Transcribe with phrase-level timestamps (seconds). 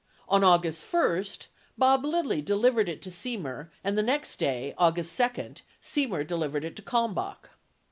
[0.27, 1.23] On August 1,
[1.77, 6.75] Bob Lilly delivered it to Semer and the next, day, August 2, Semer delivered it
[6.77, 7.51] to Kalmbach.